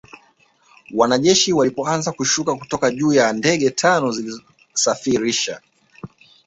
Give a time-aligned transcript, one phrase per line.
[0.95, 5.61] wanajeshi walipoanza kushuka kutoka juu Ndege tano zilisafirisha